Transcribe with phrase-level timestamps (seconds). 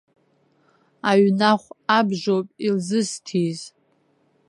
[1.09, 1.67] Аҩнахә
[1.97, 3.59] абжоуп илзысҭиз.